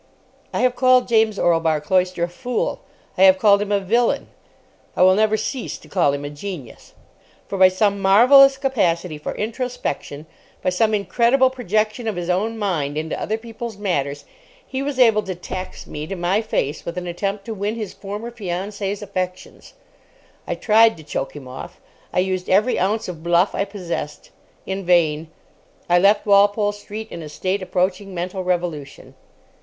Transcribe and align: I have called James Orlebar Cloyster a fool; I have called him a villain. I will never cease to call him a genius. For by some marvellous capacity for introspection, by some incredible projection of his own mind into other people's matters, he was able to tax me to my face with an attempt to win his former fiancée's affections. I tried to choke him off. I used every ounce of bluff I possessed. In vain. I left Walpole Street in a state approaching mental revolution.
I 0.51 0.61
have 0.61 0.75
called 0.75 1.07
James 1.07 1.37
Orlebar 1.37 1.79
Cloyster 1.79 2.23
a 2.23 2.27
fool; 2.27 2.81
I 3.19 3.23
have 3.25 3.37
called 3.37 3.61
him 3.61 3.71
a 3.71 3.79
villain. 3.79 4.29
I 4.97 5.03
will 5.03 5.13
never 5.13 5.37
cease 5.37 5.77
to 5.77 5.87
call 5.87 6.11
him 6.11 6.25
a 6.25 6.31
genius. 6.31 6.95
For 7.47 7.55
by 7.55 7.67
some 7.67 7.99
marvellous 7.99 8.57
capacity 8.57 9.19
for 9.19 9.35
introspection, 9.35 10.25
by 10.63 10.71
some 10.71 10.95
incredible 10.95 11.51
projection 11.51 12.07
of 12.07 12.15
his 12.15 12.31
own 12.31 12.57
mind 12.57 12.97
into 12.97 13.21
other 13.21 13.37
people's 13.37 13.77
matters, 13.77 14.25
he 14.65 14.81
was 14.81 14.97
able 14.97 15.21
to 15.21 15.35
tax 15.35 15.85
me 15.85 16.07
to 16.07 16.15
my 16.15 16.41
face 16.41 16.83
with 16.83 16.97
an 16.97 17.05
attempt 17.05 17.45
to 17.45 17.53
win 17.53 17.75
his 17.75 17.93
former 17.93 18.31
fiancée's 18.31 19.03
affections. 19.03 19.75
I 20.47 20.55
tried 20.55 20.97
to 20.97 21.03
choke 21.03 21.35
him 21.35 21.47
off. 21.47 21.79
I 22.11 22.21
used 22.21 22.49
every 22.49 22.79
ounce 22.79 23.07
of 23.07 23.21
bluff 23.21 23.53
I 23.53 23.65
possessed. 23.65 24.31
In 24.65 24.83
vain. 24.83 25.27
I 25.87 25.99
left 25.99 26.25
Walpole 26.25 26.71
Street 26.71 27.11
in 27.11 27.21
a 27.21 27.29
state 27.29 27.61
approaching 27.61 28.15
mental 28.15 28.43
revolution. 28.43 29.13